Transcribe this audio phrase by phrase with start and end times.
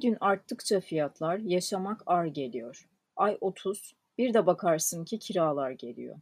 [0.00, 2.88] gün arttıkça fiyatlar yaşamak ar geliyor.
[3.16, 6.16] Ay 30, bir de bakarsın ki kiralar geliyor.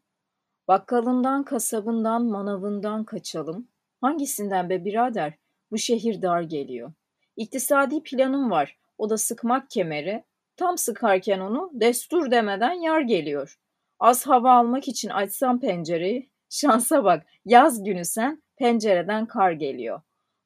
[0.69, 3.69] Bakkalından, kasabından, manavından kaçalım.
[4.01, 5.35] Hangisinden be birader?
[5.71, 6.93] Bu şehir dar geliyor.
[7.37, 8.79] İktisadi planım var.
[8.99, 10.25] O da sıkmak kemeri.
[10.57, 13.59] Tam sıkarken onu destur demeden yar geliyor.
[13.99, 16.31] Az hava almak için açsam pencereyi.
[16.49, 20.01] Şansa bak yaz günü sen pencereden kar geliyor.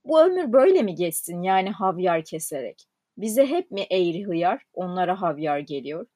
[0.05, 2.90] Bu ömür böyle mi geçsin yani havyar keserek?
[3.20, 6.06] Bize hep mi eğri hıyar, onlara havyar geliyor?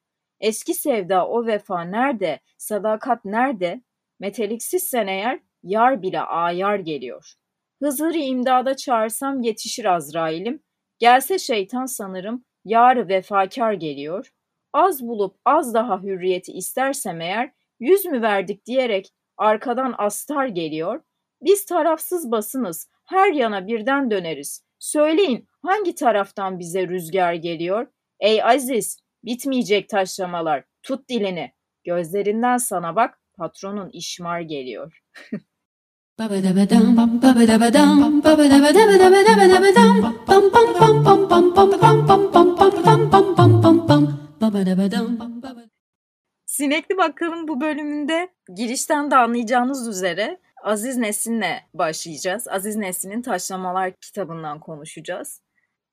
[0.40, 3.82] Eski sevda o vefa nerede, sadakat nerede?
[4.20, 7.34] Meteliksizsen eğer yar bile ayar geliyor.
[7.82, 10.62] Hızır'ı imdada çağırsam yetişir Azrail'im.
[10.98, 14.32] Gelse şeytan sanırım yarı vefakar geliyor.
[14.72, 21.00] Az bulup az daha hürriyeti istersem eğer yüz mü verdik diyerek arkadan astar geliyor.
[21.42, 24.64] Biz tarafsız basınız, her yana birden döneriz.
[24.78, 27.86] Söyleyin hangi taraftan bize rüzgar geliyor?
[28.20, 31.52] Ey Aziz, bitmeyecek taşlamalar, tut dilini.
[31.84, 35.02] Gözlerinden sana bak, patronun işmar geliyor.
[46.46, 52.48] Sinekli Bakkal'ın bu bölümünde girişten de anlayacağınız üzere Aziz Nesin'le başlayacağız.
[52.48, 55.43] Aziz Nesin'in Taşlamalar kitabından konuşacağız.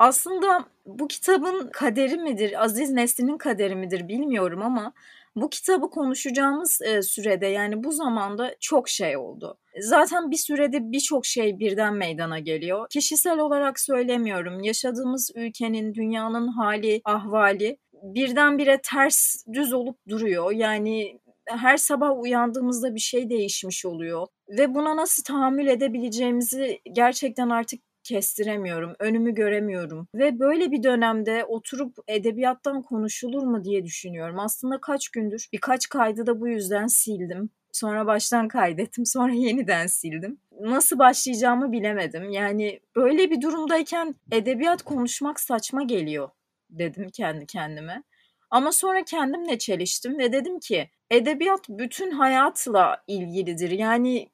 [0.02, 4.94] Aslında bu kitabın kaderi midir, Aziz Nesin'in kaderi midir bilmiyorum ama
[5.36, 9.58] bu kitabı konuşacağımız e, sürede yani bu zamanda çok şey oldu.
[9.80, 12.88] Zaten bir sürede birçok şey birden meydana geliyor.
[12.90, 14.64] Kişisel olarak söylemiyorum.
[14.64, 20.52] Yaşadığımız ülkenin, dünyanın hali, ahvali birdenbire ters düz olup duruyor.
[20.52, 27.91] Yani her sabah uyandığımızda bir şey değişmiş oluyor ve buna nasıl tahammül edebileceğimizi gerçekten artık
[28.12, 34.40] kestiremiyorum, önümü göremiyorum ve böyle bir dönemde oturup edebiyattan konuşulur mu diye düşünüyorum.
[34.40, 37.50] Aslında kaç gündür birkaç kaydı da bu yüzden sildim.
[37.72, 40.38] Sonra baştan kaydettim, sonra yeniden sildim.
[40.60, 42.30] Nasıl başlayacağımı bilemedim.
[42.30, 46.30] Yani böyle bir durumdayken edebiyat konuşmak saçma geliyor
[46.70, 48.04] dedim kendi kendime.
[48.50, 53.72] Ama sonra kendimle çeliştim ve dedim ki edebiyat bütün hayatla ilgilidir.
[53.72, 54.30] Yani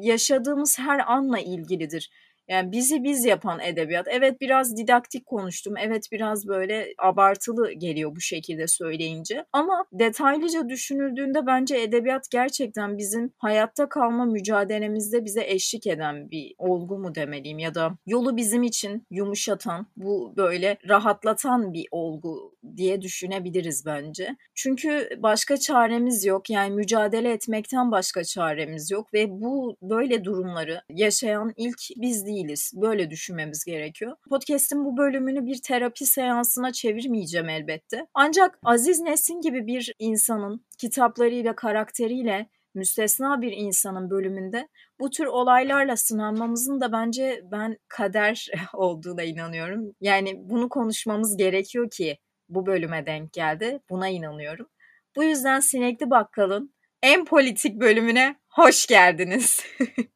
[0.00, 2.10] yaşadığımız her anla ilgilidir.
[2.48, 4.06] Yani bizi biz yapan edebiyat.
[4.10, 5.74] Evet biraz didaktik konuştum.
[5.76, 9.44] Evet biraz böyle abartılı geliyor bu şekilde söyleyince.
[9.52, 16.98] Ama detaylıca düşünüldüğünde bence edebiyat gerçekten bizim hayatta kalma mücadelemizde bize eşlik eden bir olgu
[16.98, 23.86] mu demeliyim ya da yolu bizim için yumuşatan, bu böyle rahatlatan bir olgu diye düşünebiliriz
[23.86, 24.36] bence.
[24.54, 26.50] Çünkü başka çaremiz yok.
[26.50, 32.72] Yani mücadele etmekten başka çaremiz yok ve bu böyle durumları yaşayan ilk biz değiliz.
[32.74, 34.16] Böyle düşünmemiz gerekiyor.
[34.28, 38.06] Podcast'in bu bölümünü bir terapi seansına çevirmeyeceğim elbette.
[38.14, 44.68] Ancak Aziz Nesin gibi bir insanın kitaplarıyla, karakteriyle müstesna bir insanın bölümünde
[45.00, 49.94] bu tür olaylarla sınanmamızın da bence ben kader olduğuna inanıyorum.
[50.00, 53.80] Yani bunu konuşmamız gerekiyor ki bu bölüme denk geldi.
[53.90, 54.68] Buna inanıyorum.
[55.16, 59.66] Bu yüzden Sinekli Bakkal'ın en politik bölümüne hoş geldiniz.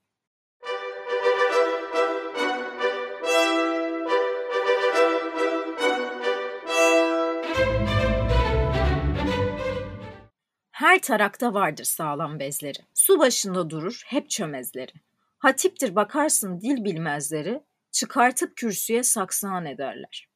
[10.78, 12.78] Her tarakta vardır sağlam bezleri.
[12.94, 14.92] Su başında durur hep çömezleri.
[15.38, 17.60] Hatiptir bakarsın dil bilmezleri,
[17.92, 20.27] çıkartıp kürsüye saksan ederler.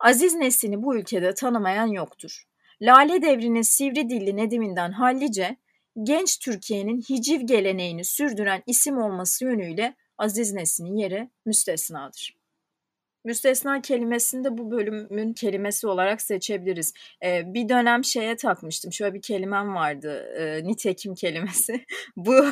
[0.00, 2.44] Aziz Nesin'i bu ülkede tanımayan yoktur.
[2.82, 5.56] Lale devrinin sivri dilli Nedim'inden hallice,
[6.02, 12.39] genç Türkiye'nin hiciv geleneğini sürdüren isim olması yönüyle Aziz Nesin'in yeri müstesnadır.
[13.24, 16.94] Müstesna kelimesini de bu bölümün kelimesi olarak seçebiliriz.
[17.24, 18.92] Ee, bir dönem şeye takmıştım.
[18.92, 20.32] Şöyle bir kelimem vardı.
[20.38, 21.84] E, nitekim kelimesi.
[22.16, 22.44] bu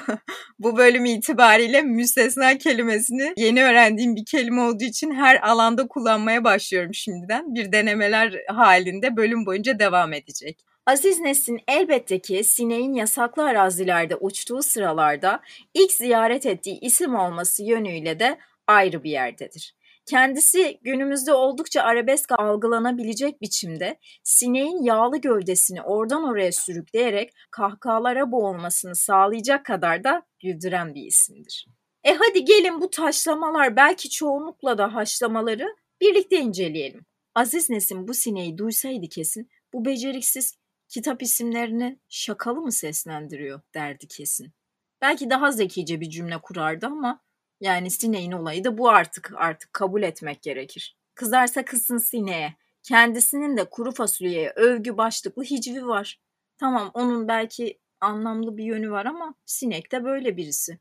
[0.59, 6.95] bu bölüm itibariyle müstesna kelimesini yeni öğrendiğim bir kelime olduğu için her alanda kullanmaya başlıyorum
[6.95, 7.55] şimdiden.
[7.55, 10.59] Bir denemeler halinde bölüm boyunca devam edecek.
[10.87, 15.41] Aziz Nesin elbette ki sineğin yasaklı arazilerde uçtuğu sıralarda
[15.75, 19.75] ilk ziyaret ettiği isim olması yönüyle de ayrı bir yerdedir.
[20.09, 29.67] Kendisi günümüzde oldukça arabesk algılanabilecek biçimde sineğin yağlı gövdesini oradan oraya sürükleyerek kahkahalara boğulmasını sağlayacak
[29.67, 31.67] kadar da güldüren bir isimdir.
[32.05, 37.07] E hadi gelin bu taşlamalar belki çoğunlukla da haşlamaları birlikte inceleyelim.
[37.35, 40.59] Aziz Nesin bu sineği duysaydı kesin bu beceriksiz
[40.89, 44.53] kitap isimlerini şakalı mı seslendiriyor derdi kesin.
[45.01, 47.21] Belki daha zekice bir cümle kurardı ama
[47.61, 50.97] yani sineğin olayı da bu artık artık kabul etmek gerekir.
[51.15, 52.55] Kızarsa kızsın sineğe.
[52.83, 56.21] Kendisinin de kuru fasulyeye övgü başlıklı hicvi var.
[56.59, 60.79] Tamam onun belki anlamlı bir yönü var ama sinek de böyle birisi.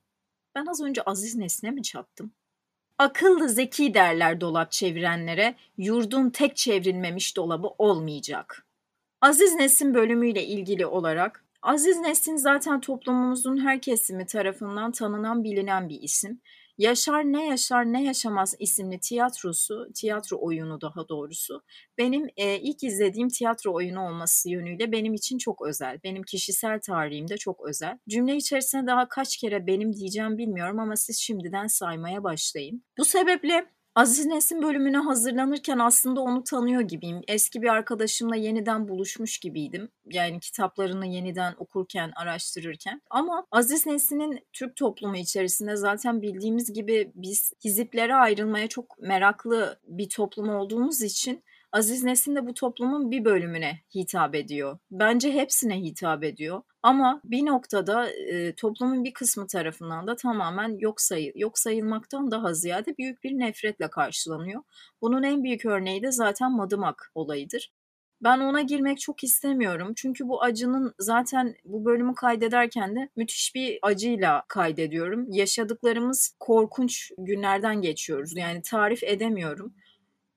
[0.56, 2.32] Ben az önce Aziz Nesne mi çattım?
[2.98, 8.66] Akıllı zeki derler dolap çevirenlere, yurdun tek çevrilmemiş dolabı olmayacak.
[9.22, 16.02] Aziz Nesin bölümüyle ilgili olarak Aziz Nesin zaten toplumumuzun her kesimi tarafından tanınan bilinen bir
[16.02, 16.42] isim.
[16.78, 21.62] Yaşar Ne Yaşar Ne Yaşamaz isimli tiyatrosu, tiyatro oyunu daha doğrusu
[21.98, 26.00] benim e, ilk izlediğim tiyatro oyunu olması yönüyle benim için çok özel.
[26.04, 27.98] Benim kişisel tarihimde çok özel.
[28.10, 32.84] Cümle içerisinde daha kaç kere benim diyeceğim bilmiyorum ama siz şimdiden saymaya başlayın.
[32.98, 37.22] Bu sebeple Aziz Nesin bölümüne hazırlanırken aslında onu tanıyor gibiyim.
[37.28, 39.90] Eski bir arkadaşımla yeniden buluşmuş gibiydim.
[40.06, 43.02] Yani kitaplarını yeniden okurken, araştırırken.
[43.10, 50.10] Ama Aziz Nesin'in Türk toplumu içerisinde zaten bildiğimiz gibi biz hiziplere ayrılmaya çok meraklı bir
[50.10, 54.78] toplum olduğumuz için Aziz Nesin de bu toplumun bir bölümüne hitap ediyor.
[54.92, 56.62] Bence hepsine hitap ediyor.
[56.88, 62.54] Ama bir noktada e, toplumun bir kısmı tarafından da tamamen yok, sayı, yok sayılmaktan daha
[62.54, 64.62] ziyade büyük bir nefretle karşılanıyor.
[65.02, 67.72] Bunun en büyük örneği de zaten Madımak olayıdır.
[68.24, 69.94] Ben ona girmek çok istemiyorum.
[69.96, 75.32] Çünkü bu acının zaten bu bölümü kaydederken de müthiş bir acıyla kaydediyorum.
[75.32, 78.38] Yaşadıklarımız korkunç günlerden geçiyoruz.
[78.38, 79.74] Yani tarif edemiyorum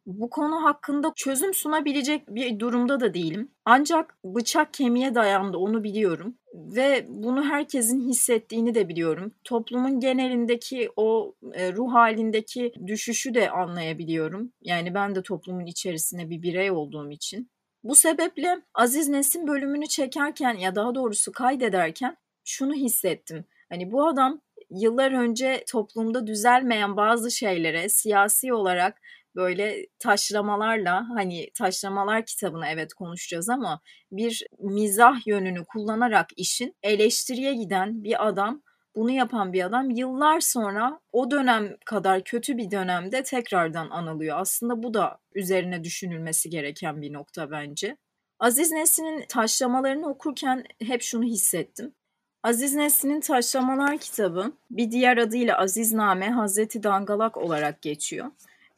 [0.06, 3.50] bu konu hakkında çözüm sunabilecek bir durumda da değilim.
[3.64, 9.35] Ancak bıçak kemiğe dayandı onu biliyorum ve bunu herkesin hissettiğini de biliyorum.
[9.44, 14.52] Toplumun genelindeki o e, ruh halindeki düşüşü de anlayabiliyorum.
[14.62, 17.50] Yani ben de toplumun içerisinde bir birey olduğum için.
[17.85, 23.44] Bu sebeple Aziz Nesin bölümünü çekerken ya daha doğrusu kaydederken şunu hissettim.
[23.69, 29.00] Hani bu adam yıllar önce toplumda düzelmeyen bazı şeylere siyasi olarak
[29.37, 33.81] böyle taşlamalarla hani taşlamalar kitabını evet konuşacağız ama
[34.12, 38.62] bir mizah yönünü kullanarak işin eleştiriye giden bir adam
[38.94, 44.38] bunu yapan bir adam yıllar sonra o dönem kadar kötü bir dönemde tekrardan anılıyor.
[44.41, 47.97] Aslında bu da üzerine düşünülmesi gereken bir nokta bence.
[48.38, 51.94] Aziz Nesin'in taşlamalarını okurken hep şunu hissettim.
[52.43, 58.26] Aziz Nesin'in Taşlamalar kitabı bir diğer adıyla Azizname Hazreti Dangalak olarak geçiyor.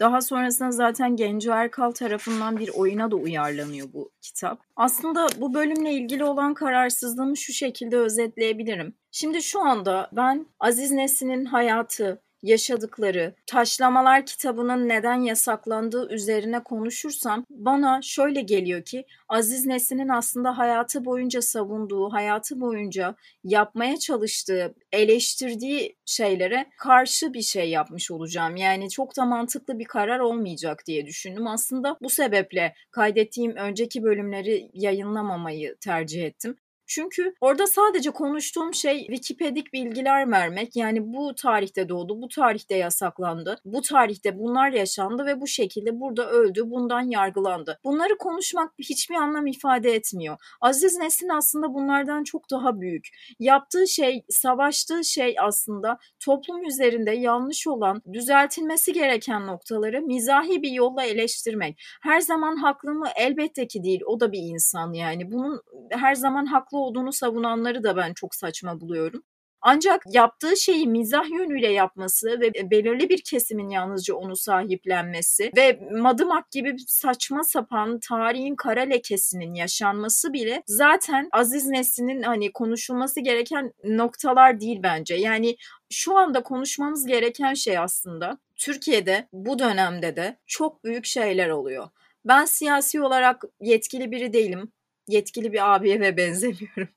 [0.02, 4.60] Daha sonrasında zaten Genco Erkal tarafından bir oyuna da uyarlanıyor bu kitap.
[4.76, 8.94] Aslında bu bölümle ilgili olan kararsızlığımı şu şekilde özetleyebilirim.
[9.10, 18.00] Şimdi şu anda ben Aziz Nesin'in hayatı, yaşadıkları, Taşlamalar kitabının neden yasaklandığı üzerine konuşursam bana
[18.02, 26.66] şöyle geliyor ki Aziz Nesin'in aslında hayatı boyunca savunduğu, hayatı boyunca yapmaya çalıştığı, eleştirdiği şeylere
[26.78, 28.56] karşı bir şey yapmış olacağım.
[28.56, 31.46] Yani çok da mantıklı bir karar olmayacak diye düşündüm.
[31.46, 36.56] Aslında bu sebeple kaydettiğim önceki bölümleri yayınlamamayı tercih ettim.
[36.94, 40.76] Çünkü orada sadece konuştuğum şey Wikipedik bilgiler vermek.
[40.76, 46.30] Yani bu tarihte doğdu, bu tarihte yasaklandı, bu tarihte bunlar yaşandı ve bu şekilde burada
[46.30, 47.78] öldü, bundan yargılandı.
[47.84, 50.36] Bunları konuşmak hiçbir anlam ifade etmiyor.
[50.60, 53.08] Aziz Nesin aslında bunlardan çok daha büyük.
[53.38, 61.04] Yaptığı şey, savaştığı şey aslında toplum üzerinde yanlış olan, düzeltilmesi gereken noktaları mizahi bir yolla
[61.04, 61.82] eleştirmek.
[62.02, 63.08] Her zaman haklı mı?
[63.16, 64.00] Elbette ki değil.
[64.06, 65.32] O da bir insan yani.
[65.32, 69.22] Bunun her zaman haklı olduğunu savunanları da ben çok saçma buluyorum.
[69.64, 76.50] Ancak yaptığı şeyi mizah yönüyle yapması ve belirli bir kesimin yalnızca onu sahiplenmesi ve Madımak
[76.50, 84.60] gibi saçma sapan tarihin kara lekesinin yaşanması bile zaten Aziz Nesin'in hani konuşulması gereken noktalar
[84.60, 85.14] değil bence.
[85.14, 85.56] Yani
[85.90, 91.88] şu anda konuşmamız gereken şey aslında Türkiye'de bu dönemde de çok büyük şeyler oluyor.
[92.24, 94.72] Ben siyasi olarak yetkili biri değilim
[95.08, 96.88] yetkili bir abiye ve benzemiyorum.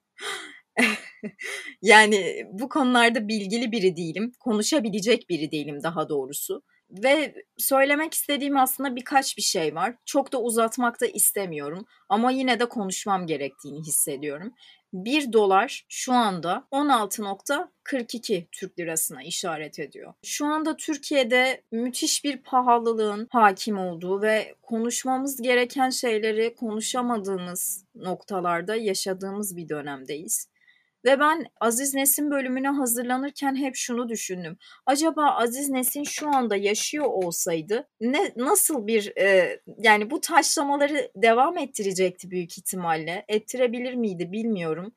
[1.81, 4.31] yani bu konularda bilgili biri değilim.
[4.39, 6.61] Konuşabilecek biri değilim daha doğrusu.
[6.89, 9.95] Ve söylemek istediğim aslında birkaç bir şey var.
[10.05, 14.53] Çok da uzatmak da istemiyorum ama yine de konuşmam gerektiğini hissediyorum.
[14.95, 20.13] 1 dolar şu anda 16.42 Türk lirasına işaret ediyor.
[20.23, 29.57] Şu anda Türkiye'de müthiş bir pahalılığın hakim olduğu ve konuşmamız gereken şeyleri konuşamadığımız noktalarda yaşadığımız
[29.57, 30.49] bir dönemdeyiz.
[31.05, 34.57] Ve ben Aziz Nesin bölümüne hazırlanırken hep şunu düşündüm.
[34.85, 41.57] Acaba Aziz Nesin şu anda yaşıyor olsaydı ne nasıl bir e, yani bu taşlamaları devam
[41.57, 43.25] ettirecekti büyük ihtimalle.
[43.27, 44.93] Ettirebilir miydi bilmiyorum.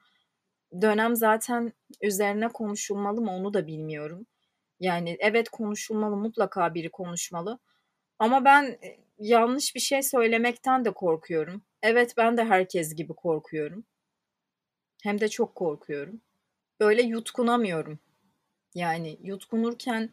[0.82, 1.72] Dönem zaten
[2.02, 4.26] üzerine konuşulmalı mı onu da bilmiyorum.
[4.80, 7.58] Yani evet konuşulmalı mutlaka biri konuşmalı.
[8.18, 8.78] Ama ben
[9.18, 11.62] yanlış bir şey söylemekten de korkuyorum.
[11.82, 13.84] Evet ben de herkes gibi korkuyorum.
[15.02, 16.21] Hem de çok korkuyorum.
[16.81, 17.99] Böyle yutkunamıyorum.
[18.75, 20.11] Yani yutkunurken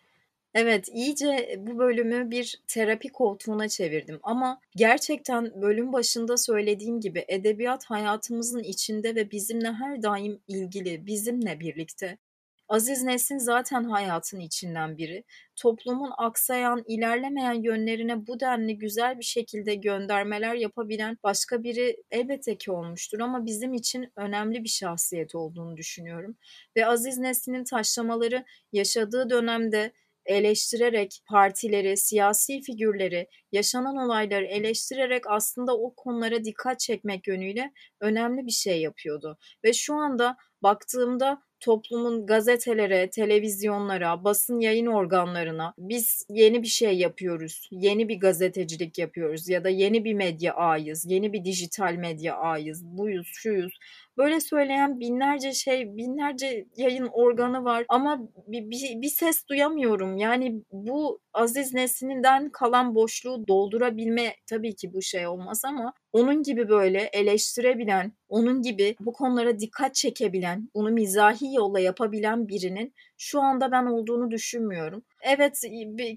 [0.53, 7.85] evet iyice bu bölümü bir terapi koltuğuna çevirdim ama gerçekten bölüm başında söylediğim gibi edebiyat
[7.85, 12.17] hayatımızın içinde ve bizimle her daim ilgili, bizimle birlikte.
[12.67, 15.23] Aziz Nesin zaten hayatın içinden biri.
[15.55, 22.71] Toplumun aksayan, ilerlemeyen yönlerine bu denli güzel bir şekilde göndermeler yapabilen başka biri elbette ki
[22.71, 26.37] olmuştur ama bizim için önemli bir şahsiyet olduğunu düşünüyorum.
[26.77, 29.91] Ve Aziz Nesin'in taşlamaları yaşadığı dönemde
[30.25, 38.51] eleştirerek partileri, siyasi figürleri, yaşanan olayları eleştirerek aslında o konulara dikkat çekmek yönüyle önemli bir
[38.51, 39.37] şey yapıyordu.
[39.63, 47.69] Ve şu anda baktığımda toplumun gazetelere, televizyonlara, basın yayın organlarına biz yeni bir şey yapıyoruz,
[47.71, 52.85] yeni bir gazetecilik yapıyoruz ya da yeni bir medya ağıyız, yeni bir dijital medya ağıyız,
[52.85, 53.79] buyuz, şuyuz
[54.17, 60.17] Böyle söyleyen binlerce şey, binlerce yayın organı var ama bir, bir, bir ses duyamıyorum.
[60.17, 66.69] Yani bu Aziz Nesin'inden kalan boşluğu doldurabilme tabii ki bu şey olmaz ama onun gibi
[66.69, 73.71] böyle eleştirebilen, onun gibi bu konulara dikkat çekebilen, bunu mizahi yolla yapabilen birinin şu anda
[73.71, 75.03] ben olduğunu düşünmüyorum.
[75.21, 75.61] Evet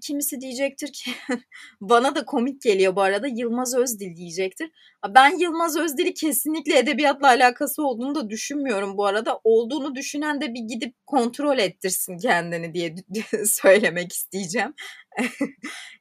[0.03, 1.11] kimisi diyecektir ki
[1.81, 4.71] bana da komik geliyor bu arada Yılmaz Özdil diyecektir.
[5.15, 9.41] Ben Yılmaz Özdil'i kesinlikle edebiyatla alakası olduğunu da düşünmüyorum bu arada.
[9.45, 12.95] Olduğunu düşünen de bir gidip kontrol ettirsin kendini diye
[13.45, 14.75] söylemek isteyeceğim.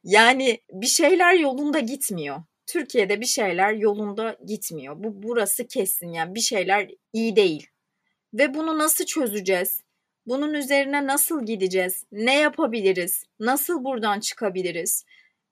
[0.04, 2.42] yani bir şeyler yolunda gitmiyor.
[2.66, 4.96] Türkiye'de bir şeyler yolunda gitmiyor.
[4.98, 7.66] Bu burası kesin yani bir şeyler iyi değil.
[8.38, 9.82] Ve bunu nasıl çözeceğiz?
[10.26, 12.04] Bunun üzerine nasıl gideceğiz?
[12.12, 13.24] Ne yapabiliriz?
[13.40, 15.04] Nasıl buradan çıkabiliriz?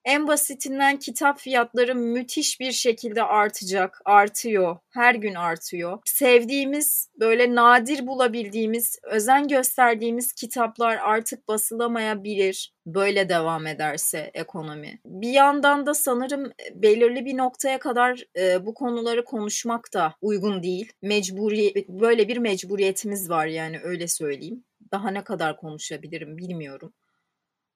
[0.07, 5.99] En basitinden kitap fiyatları müthiş bir şekilde artacak, artıyor, her gün artıyor.
[6.05, 12.75] Sevdiğimiz, böyle nadir bulabildiğimiz, özen gösterdiğimiz kitaplar artık basılamayabilir.
[12.87, 15.01] Böyle devam ederse ekonomi.
[15.07, 20.93] Bir yandan da sanırım belirli bir noktaya kadar e, bu konuları konuşmak da uygun değil.
[21.03, 24.65] Mecburi böyle bir mecburiyetimiz var yani öyle söyleyeyim.
[24.93, 26.93] Daha ne kadar konuşabilirim bilmiyorum.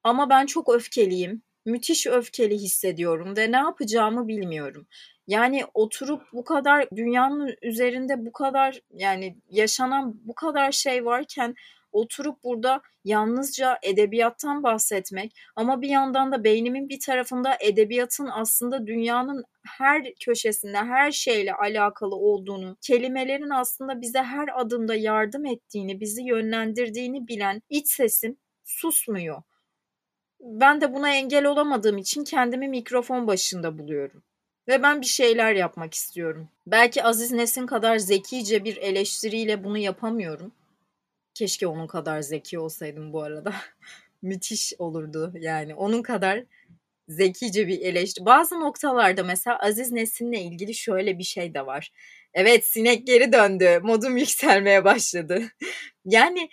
[0.03, 4.87] Ama ben çok öfkeliyim müthiş öfkeli hissediyorum ve ne yapacağımı bilmiyorum.
[5.27, 11.55] Yani oturup bu kadar dünyanın üzerinde bu kadar yani yaşanan bu kadar şey varken
[11.91, 19.43] oturup burada yalnızca edebiyattan bahsetmek ama bir yandan da beynimin bir tarafında edebiyatın aslında dünyanın
[19.67, 27.27] her köşesinde her şeyle alakalı olduğunu, kelimelerin aslında bize her adımda yardım ettiğini, bizi yönlendirdiğini
[27.27, 29.41] bilen iç sesim susmuyor
[30.41, 34.23] ben de buna engel olamadığım için kendimi mikrofon başında buluyorum.
[34.67, 36.49] Ve ben bir şeyler yapmak istiyorum.
[36.67, 40.51] Belki Aziz Nesin kadar zekice bir eleştiriyle bunu yapamıyorum.
[41.33, 43.53] Keşke onun kadar zeki olsaydım bu arada.
[44.21, 45.75] Müthiş olurdu yani.
[45.75, 46.43] Onun kadar
[47.07, 48.25] zekice bir eleştiri.
[48.25, 51.91] Bazı noktalarda mesela Aziz Nesin'le ilgili şöyle bir şey de var.
[52.33, 53.79] Evet sinek geri döndü.
[53.83, 55.43] Modum yükselmeye başladı.
[56.05, 56.49] yani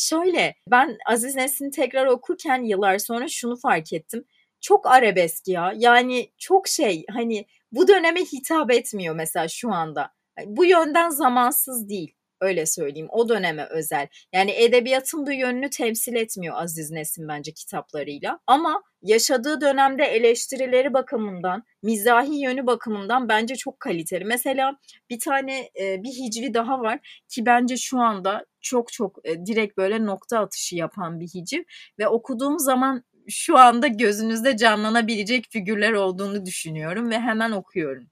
[0.00, 4.24] şöyle ben Aziz Nesin'i tekrar okurken yıllar sonra şunu fark ettim.
[4.60, 5.72] Çok arabesk ya.
[5.76, 10.10] Yani çok şey hani bu döneme hitap etmiyor mesela şu anda.
[10.46, 12.14] Bu yönden zamansız değil.
[12.40, 13.08] Öyle söyleyeyim.
[13.10, 14.08] O döneme özel.
[14.32, 18.38] Yani edebiyatın bu yönünü temsil etmiyor Aziz Nesin bence kitaplarıyla.
[18.46, 24.24] Ama yaşadığı dönemde eleştirileri bakımından, mizahi yönü bakımından bence çok kaliteli.
[24.24, 24.78] Mesela
[25.10, 29.76] bir tane e, bir hicri daha var ki bence şu anda çok çok e, direkt
[29.78, 31.62] böyle nokta atışı yapan bir hiciv
[31.98, 38.08] ve okuduğum zaman şu anda gözünüzde canlanabilecek figürler olduğunu düşünüyorum ve hemen okuyorum.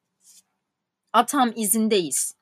[1.13, 2.35] Atam izindeyiz.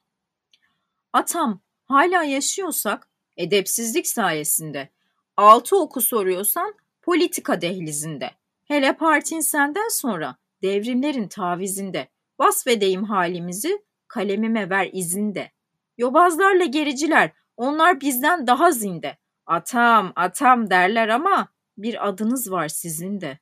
[1.13, 4.89] Atam hala yaşıyorsak edepsizlik sayesinde.
[5.37, 8.31] Altı oku soruyorsan politika dehlizinde.
[8.65, 12.09] Hele partin senden sonra devrimlerin tavizinde.
[12.39, 15.53] Vasfedeyim halimizi kalemime ver izinde.
[15.99, 19.19] Yobazlarla gericiler onlar bizden daha zinde.
[19.47, 21.49] Atam atam derler ama
[21.79, 23.39] bir adınız var sizin de.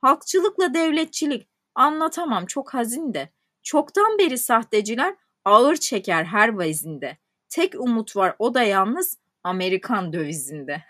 [0.00, 3.32] Halkçılıkla devletçilik anlatamam çok hazin de.
[3.62, 7.18] Çoktan beri sahteciler ağır çeker her vazinde.
[7.52, 10.82] Tek umut var o da yalnız Amerikan dövizinde.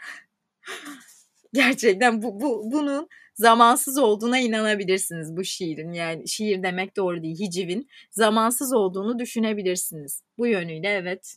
[1.52, 5.92] Gerçekten bu, bu bunun zamansız olduğuna inanabilirsiniz bu şiirin.
[5.92, 7.38] Yani şiir demek doğru değil.
[7.38, 10.22] Hicivin zamansız olduğunu düşünebilirsiniz.
[10.38, 11.36] Bu yönüyle evet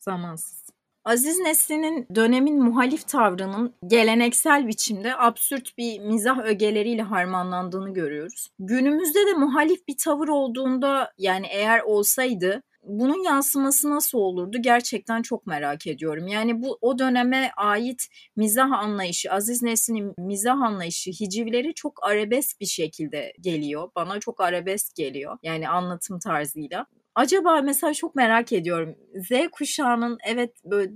[0.00, 0.66] zamansız.
[1.04, 8.50] Aziz Nesin'in dönemin muhalif tavrının geleneksel biçimde absürt bir mizah ögeleriyle harmanlandığını görüyoruz.
[8.58, 15.46] Günümüzde de muhalif bir tavır olduğunda yani eğer olsaydı bunun yansıması nasıl olurdu gerçekten çok
[15.46, 16.28] merak ediyorum.
[16.28, 22.66] Yani bu o döneme ait mizah anlayışı, Aziz Nesin'in mizah anlayışı, hicivleri çok arabesk bir
[22.66, 23.88] şekilde geliyor.
[23.96, 25.38] Bana çok arabesk geliyor.
[25.42, 26.86] Yani anlatım tarzıyla.
[27.14, 28.96] Acaba mesela çok merak ediyorum.
[29.14, 30.92] Z kuşağının evet böyle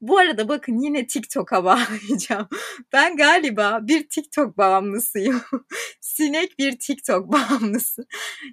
[0.00, 2.48] bu arada bakın yine TikTok'a bağlayacağım.
[2.92, 5.42] Ben galiba bir TikTok bağımlısıyım.
[6.00, 8.02] Sinek bir TikTok bağımlısı.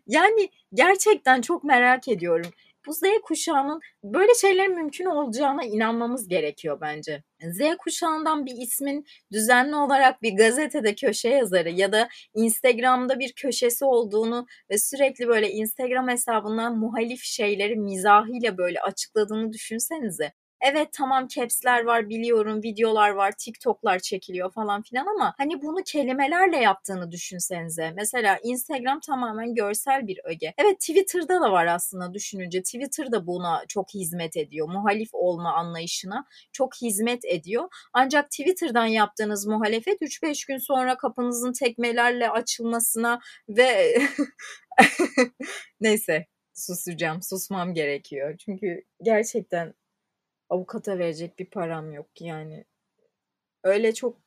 [0.07, 2.51] Yani gerçekten çok merak ediyorum
[2.88, 7.24] bu Z kuşağının böyle şeylerin mümkün olacağına inanmamız gerekiyor bence.
[7.41, 13.86] Z kuşağından bir ismin düzenli olarak bir gazetede köşe yazarı ya da Instagram'da bir köşesi
[13.86, 20.34] olduğunu ve sürekli böyle Instagram hesabından muhalif şeyleri mizahıyla böyle açıkladığını düşünsenize.
[20.62, 26.58] Evet tamam caps'ler var biliyorum, videolar var, TikTok'lar çekiliyor falan filan ama hani bunu kelimelerle
[26.58, 27.92] yaptığını düşünsenize.
[27.96, 30.54] Mesela Instagram tamamen görsel bir öge.
[30.58, 32.64] Evet Twitter'da da var aslında düşününce.
[32.64, 34.68] Twitter da buna çok hizmet ediyor.
[34.70, 37.68] Muhalif olma anlayışına çok hizmet ediyor.
[37.94, 43.98] Ancak Twitter'dan yaptığınız muhalefet 3-5 gün sonra kapınızın tekmelerle açılmasına ve
[45.82, 47.22] neyse susacağım.
[47.22, 48.38] Susmam gerekiyor.
[48.38, 49.74] Çünkü gerçekten
[50.50, 52.66] avukata verecek bir param yok yani.
[53.63, 54.18] Öyle çok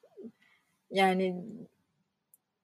[0.90, 1.44] yani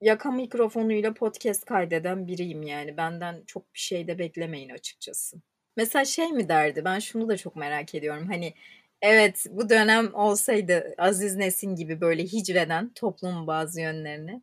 [0.01, 2.97] yaka mikrofonuyla podcast kaydeden biriyim yani.
[2.97, 5.37] Benden çok bir şey de beklemeyin açıkçası.
[5.77, 6.85] Mesela şey mi derdi?
[6.85, 8.27] Ben şunu da çok merak ediyorum.
[8.27, 8.53] Hani
[9.01, 14.41] evet bu dönem olsaydı Aziz Nesin gibi böyle hicveden toplumun bazı yönlerini.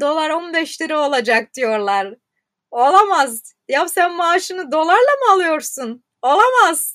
[0.00, 2.14] Dolar 15 lira olacak diyorlar.
[2.70, 3.54] Olamaz.
[3.68, 6.04] Ya sen maaşını dolarla mı alıyorsun?
[6.22, 6.94] Olamaz.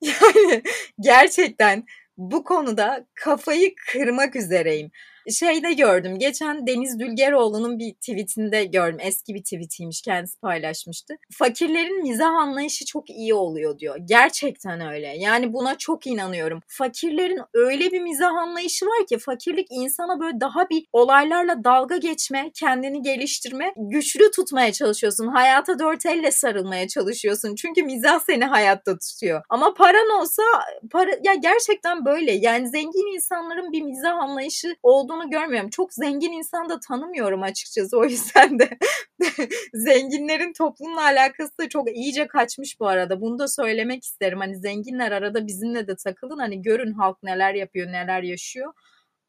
[0.00, 0.62] Yani
[1.00, 1.84] gerçekten
[2.16, 4.90] bu konuda kafayı kırmak üzereyim
[5.30, 6.18] şeyde gördüm.
[6.18, 8.98] Geçen Deniz Dülgeroğlu'nun bir tweetinde gördüm.
[9.00, 11.14] Eski bir tweetiymiş kendisi paylaşmıştı.
[11.32, 13.96] Fakirlerin mizah anlayışı çok iyi oluyor diyor.
[14.04, 15.14] Gerçekten öyle.
[15.16, 16.60] Yani buna çok inanıyorum.
[16.66, 22.50] Fakirlerin öyle bir mizah anlayışı var ki fakirlik insana böyle daha bir olaylarla dalga geçme,
[22.54, 25.26] kendini geliştirme, güçlü tutmaya çalışıyorsun.
[25.26, 27.54] Hayata dört elle sarılmaya çalışıyorsun.
[27.54, 29.42] Çünkü mizah seni hayatta tutuyor.
[29.48, 30.42] Ama paran olsa
[30.90, 32.32] para ya gerçekten böyle.
[32.32, 35.70] Yani zengin insanların bir mizah anlayışı olduğu olduğunu görmüyorum.
[35.70, 38.78] Çok zengin insan da tanımıyorum açıkçası o yüzden de
[39.74, 43.20] zenginlerin toplumla alakası da çok iyice kaçmış bu arada.
[43.20, 44.38] Bunu da söylemek isterim.
[44.38, 46.38] Hani zenginler arada bizimle de takılın.
[46.38, 48.72] Hani görün halk neler yapıyor, neler yaşıyor.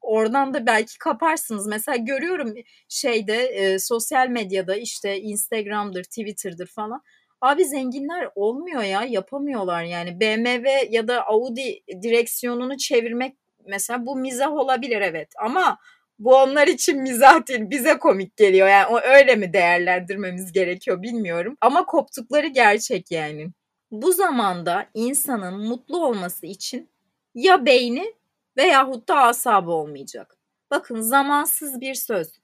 [0.01, 1.67] Oradan da belki kaparsınız.
[1.67, 2.53] Mesela görüyorum
[2.89, 7.01] şeyde e, sosyal medyada işte Instagram'dır, Twitter'dır falan.
[7.41, 14.51] Abi zenginler olmuyor ya yapamıyorlar yani BMW ya da Audi direksiyonunu çevirmek mesela bu mizah
[14.51, 15.77] olabilir evet ama
[16.19, 21.57] bu onlar için mizah değil bize komik geliyor yani o öyle mi değerlendirmemiz gerekiyor bilmiyorum
[21.61, 23.49] ama koptukları gerçek yani.
[23.91, 26.89] Bu zamanda insanın mutlu olması için
[27.35, 28.13] ya beyni
[28.57, 30.37] veyahut da asabı olmayacak.
[30.71, 32.39] Bakın zamansız bir söz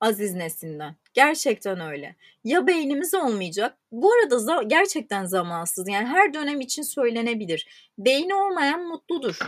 [0.00, 0.96] Aziz Nesin'den.
[1.14, 2.16] Gerçekten öyle.
[2.44, 3.76] Ya beynimiz olmayacak.
[3.92, 5.88] Bu arada za- gerçekten zamansız.
[5.88, 7.90] Yani her dönem için söylenebilir.
[7.98, 9.38] Beyni olmayan mutludur.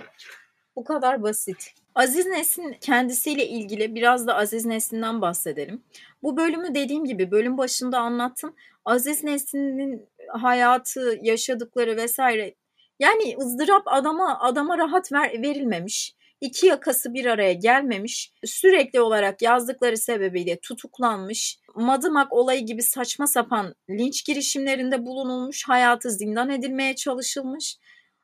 [0.76, 1.74] Bu kadar basit.
[1.94, 5.82] Aziz Nesin kendisiyle ilgili biraz da Aziz Nesin'den bahsedelim.
[6.22, 8.54] Bu bölümü dediğim gibi bölüm başında anlattım.
[8.84, 12.54] Aziz Nesin'in hayatı, yaşadıkları vesaire
[12.98, 16.14] yani ızdırap adama adama rahat ver, verilmemiş.
[16.40, 18.32] İki yakası bir araya gelmemiş.
[18.44, 21.58] Sürekli olarak yazdıkları sebebiyle tutuklanmış.
[21.74, 25.68] Madımak olayı gibi saçma sapan linç girişimlerinde bulunulmuş.
[25.68, 27.76] Hayatı zindan edilmeye çalışılmış.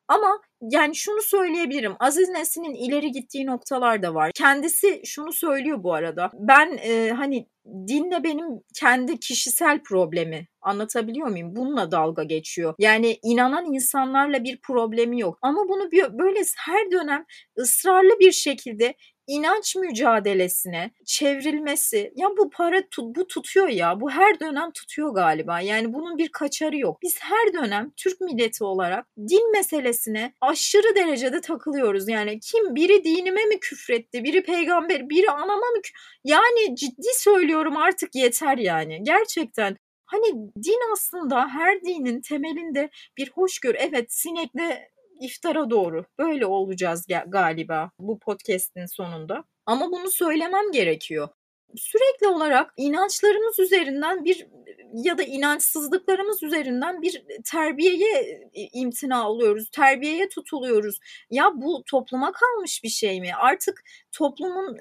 [0.09, 1.97] Ama yani şunu söyleyebilirim.
[2.01, 4.31] Aziz Nesin'in ileri gittiği noktalar da var.
[4.35, 6.31] Kendisi şunu söylüyor bu arada.
[6.35, 7.47] Ben e, hani
[7.89, 11.57] dinle benim kendi kişisel problemi anlatabiliyor muyum?
[11.57, 12.75] Bununla dalga geçiyor.
[12.79, 15.39] Yani inanan insanlarla bir problemi yok.
[15.43, 17.25] Ama bunu böyle her dönem
[17.59, 18.95] ısrarlı bir şekilde
[19.29, 25.61] inanç mücadelesine çevrilmesi ya bu para tut, bu tutuyor ya bu her dönem tutuyor galiba
[25.61, 26.99] yani bunun bir kaçarı yok.
[27.03, 33.45] Biz her dönem Türk milleti olarak din meselesine aşırı derecede takılıyoruz yani kim biri dinime
[33.45, 35.81] mi küfretti biri peygamber biri anama mı
[36.25, 39.77] yani ciddi söylüyorum artık yeter yani gerçekten
[40.11, 43.77] Hani din aslında her dinin temelinde bir hoşgörü.
[43.79, 49.45] Evet sinekle iftara doğru böyle olacağız galiba bu podcast'in sonunda.
[49.67, 51.29] Ama bunu söylemem gerekiyor.
[51.77, 54.47] sürekli olarak inançlarımız üzerinden bir
[54.95, 60.99] ya da inançsızlıklarımız üzerinden bir terbiyeye imtina oluyoruz, terbiyeye tutuluyoruz.
[61.31, 63.31] Ya bu topluma kalmış bir şey mi?
[63.35, 63.83] Artık
[64.19, 64.77] toplumun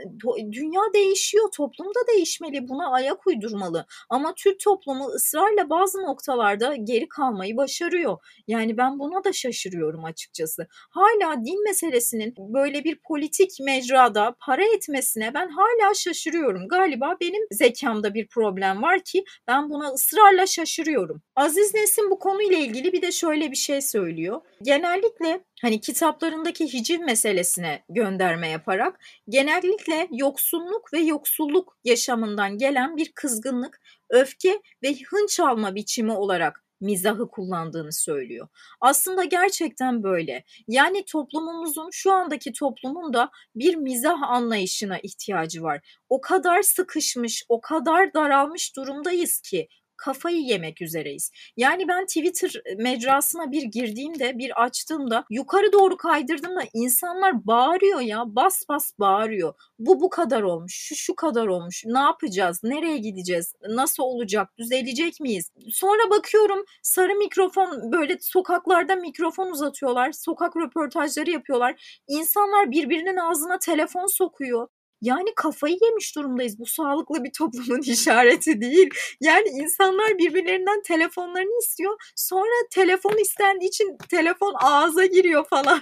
[0.52, 3.86] dünya değişiyor, toplum da değişmeli, buna ayak uydurmalı.
[4.10, 8.18] Ama Türk toplumu ısrarla bazı noktalarda geri kalmayı başarıyor.
[8.48, 10.68] Yani ben buna da şaşırıyorum açıkçası.
[10.72, 16.68] Hala din meselesinin böyle bir politik mecrada para etmesine ben hala şaşırıyorum.
[16.68, 21.22] Galiba benim zekamda bir problem var ki ben buna ısrarla şaşırıyorum.
[21.36, 24.42] Aziz Nesin bu konuyla ilgili bir de şöyle bir şey söylüyor.
[24.64, 33.82] Genellikle hani kitaplarındaki hiciv meselesine gönderme yaparak genellikle yoksunluk ve yoksulluk yaşamından gelen bir kızgınlık,
[34.10, 38.48] öfke ve hınç alma biçimi olarak mizahı kullandığını söylüyor.
[38.82, 40.44] Aslında gerçekten böyle.
[40.68, 45.98] Yani toplumumuzun şu andaki toplumun da bir mizah anlayışına ihtiyacı var.
[46.10, 49.68] O kadar sıkışmış, o kadar daralmış durumdayız ki
[49.98, 51.32] kafayı yemek üzereyiz.
[51.58, 58.64] Yani ben Twitter mecrasına bir girdiğimde, bir açtığımda, yukarı doğru kaydırdığımda insanlar bağırıyor ya, bas
[58.70, 59.54] bas bağırıyor.
[59.80, 61.84] Bu bu kadar olmuş, şu şu kadar olmuş.
[61.86, 62.64] Ne yapacağız?
[62.64, 63.54] Nereye gideceğiz?
[63.70, 64.50] Nasıl olacak?
[64.58, 65.52] Düzelecek miyiz?
[65.70, 70.12] Sonra bakıyorum sarı mikrofon böyle sokaklarda mikrofon uzatıyorlar.
[70.12, 72.02] Sokak röportajları yapıyorlar.
[72.08, 74.68] İnsanlar birbirinin ağzına telefon sokuyor.
[75.02, 76.60] Yani kafayı yemiş durumdayız.
[76.60, 78.90] Bu sağlıklı bir toplumun işareti değil.
[79.22, 82.12] Yani insanlar birbirlerinden telefonlarını istiyor.
[82.16, 85.82] Sonra telefon istendiği için telefon ağza giriyor falan.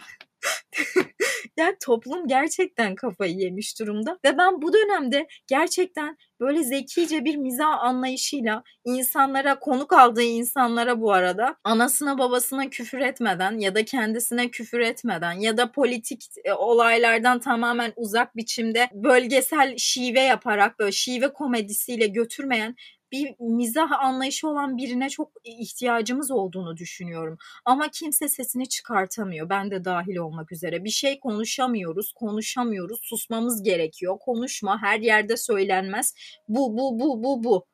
[1.58, 4.20] yani toplum gerçekten kafayı yemiş durumda.
[4.26, 11.14] Ve ben bu dönemde gerçekten böyle zekice bir mizah anlayışıyla insanlara konuk aldığı insanlara bu
[11.14, 17.40] arada anasına babasına küfür etmeden ya da kendisine küfür etmeden ya da politik e, olaylardan
[17.40, 22.76] tamamen uzak biçimde bölgesel şive yaparak böyle şive komedisiyle götürmeyen
[23.16, 27.38] bir mizah anlayışı olan birine çok ihtiyacımız olduğunu düşünüyorum.
[27.66, 29.50] Ama kimse sesini çıkartamıyor.
[29.50, 30.84] Ben de dahil olmak üzere.
[30.84, 34.20] Bir şey konuşamıyoruz, konuşamıyoruz, susmamız gerekiyor.
[34.20, 36.14] Konuşma, her yerde söylenmez.
[36.48, 37.66] Bu, bu, bu, bu, bu.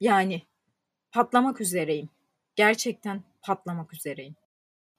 [0.00, 0.42] Yani
[1.12, 2.08] patlamak üzereyim.
[2.56, 4.36] Gerçekten patlamak üzereyim.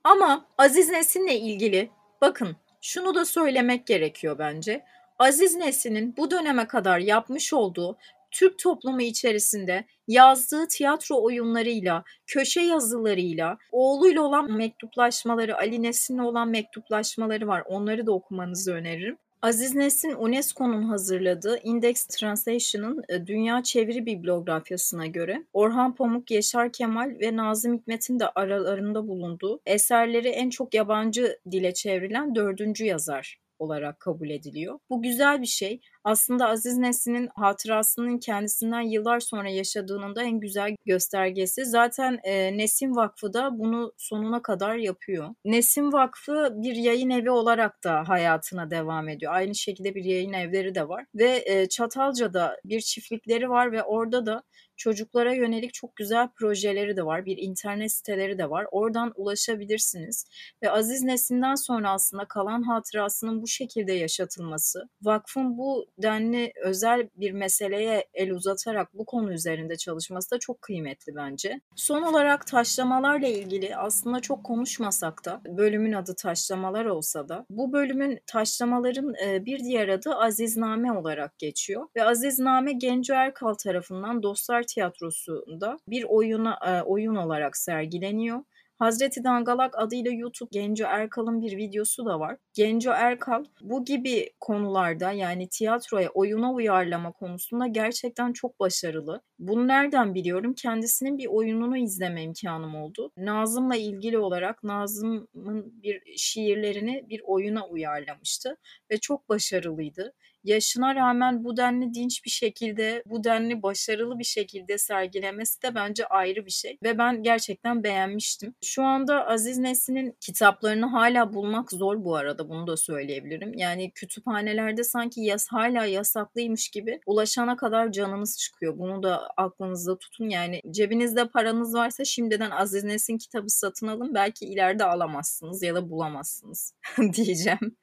[0.03, 1.89] Ama Aziz Nesin'le ilgili
[2.21, 4.83] bakın şunu da söylemek gerekiyor bence.
[5.19, 7.97] Aziz Nesin'in bu döneme kadar yapmış olduğu
[8.31, 17.47] Türk toplumu içerisinde yazdığı tiyatro oyunlarıyla, köşe yazılarıyla, oğluyla olan mektuplaşmaları, Ali Nesin'le olan mektuplaşmaları
[17.47, 17.63] var.
[17.65, 19.17] Onları da okumanızı öneririm.
[19.41, 27.15] Aziz Nesin UNESCO'nun hazırladığı Index Translation'ın e, dünya çeviri bibliografyasına göre Orhan Pamuk, Yaşar Kemal
[27.21, 33.99] ve Nazım Hikmet'in de aralarında bulunduğu eserleri en çok yabancı dile çevrilen dördüncü yazar olarak
[33.99, 34.79] kabul ediliyor.
[34.89, 35.81] Bu güzel bir şey.
[36.07, 41.65] Aslında Aziz Nesin'in hatırasının kendisinden yıllar sonra yaşadığının da en güzel göstergesi.
[41.65, 45.29] Zaten e, Nesin Vakfı da bunu sonuna kadar yapıyor.
[45.45, 49.33] Nesin Vakfı bir yayın evi olarak da hayatına devam ediyor.
[49.33, 51.05] Aynı şekilde bir yayın evleri de var.
[51.15, 54.43] Ve e, Çatalca'da bir çiftlikleri var ve orada da
[54.77, 57.25] çocuklara yönelik çok güzel projeleri de var.
[57.25, 58.65] Bir internet siteleri de var.
[58.71, 60.25] Oradan ulaşabilirsiniz.
[60.63, 67.31] Ve Aziz Nesin'den sonra aslında kalan hatırasının bu şekilde yaşatılması, vakfın bu denli özel bir
[67.31, 71.61] meseleye el uzatarak bu konu üzerinde çalışması da çok kıymetli bence.
[71.75, 78.19] Son olarak taşlamalarla ilgili aslında çok konuşmasak da bölümün adı taşlamalar olsa da bu bölümün
[78.27, 79.13] taşlamaların
[79.45, 81.87] bir diğer adı Azizname olarak geçiyor.
[81.95, 88.39] Ve Azizname Genco Erkal tarafından Dostlar Tiyatrosu'nda bir oyuna oyun olarak sergileniyor.
[88.79, 92.37] Hazreti Dangalak adıyla YouTube Genco Erkal'ın bir videosu da var.
[92.53, 99.21] Genco Erkal bu gibi konularda yani tiyatroya, oyuna uyarlama konusunda gerçekten çok başarılı.
[99.39, 100.53] Bunu nereden biliyorum?
[100.53, 103.11] Kendisinin bir oyununu izleme imkanım oldu.
[103.17, 108.57] Nazım'la ilgili olarak Nazım'ın bir şiirlerini bir oyuna uyarlamıştı
[108.91, 110.13] ve çok başarılıydı
[110.47, 116.05] yaşına rağmen bu denli dinç bir şekilde, bu denli başarılı bir şekilde sergilemesi de bence
[116.05, 116.77] ayrı bir şey.
[116.83, 118.55] Ve ben gerçekten beğenmiştim.
[118.63, 123.53] Şu anda Aziz Nesin'in kitaplarını hala bulmak zor bu arada bunu da söyleyebilirim.
[123.53, 128.77] Yani kütüphanelerde sanki yas hala yasaklıymış gibi ulaşana kadar canınız çıkıyor.
[128.77, 130.29] Bunu da aklınızda tutun.
[130.29, 134.13] Yani cebinizde paranız varsa şimdiden Aziz Nesin kitabı satın alın.
[134.13, 136.73] Belki ileride alamazsınız ya da bulamazsınız
[137.13, 137.77] diyeceğim.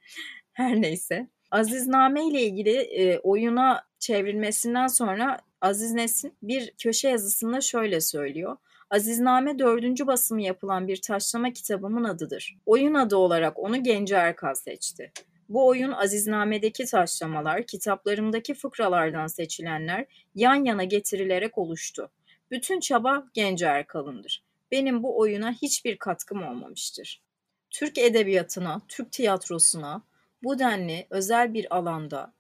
[0.53, 1.29] Her neyse.
[1.55, 8.57] Azizname ile ilgili e, oyuna çevrilmesinden sonra Aziz Nesin bir köşe yazısında şöyle söylüyor.
[8.91, 12.57] Azizname dördüncü basımı yapılan bir taşlama kitabımın adıdır.
[12.67, 15.13] Oyun adı olarak onu Genco Erkal seçti.
[15.49, 22.11] Bu oyun Azizname'deki taşlamalar, kitaplarımdaki fıkralardan seçilenler yan yana getirilerek oluştu.
[22.51, 24.45] Bütün çaba Genco Erkal'ındır.
[24.71, 27.23] Benim bu oyuna hiçbir katkım olmamıştır.
[27.71, 30.03] Türk edebiyatına, Türk tiyatrosuna
[30.45, 32.33] bu denli özel bir alanda,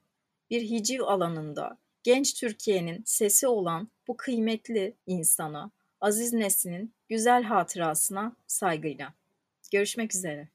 [0.51, 9.15] bir hiciv alanında genç Türkiye'nin sesi olan bu kıymetli insana, Aziz Nesin'in güzel hatırasına saygıyla.
[9.73, 10.49] Görüşmek üzere.